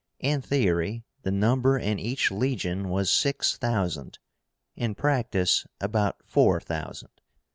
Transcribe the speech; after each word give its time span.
In 0.17 0.41
theory 0.41 1.05
the 1.21 1.29
number 1.29 1.77
in 1.77 1.99
each 1.99 2.31
legion 2.31 2.89
was 2.89 3.11
six 3.11 3.55
thousand, 3.55 4.17
in 4.75 4.95
practice 4.95 5.67
about 5.79 6.15
four 6.25 6.59
thousand. 6.59 7.11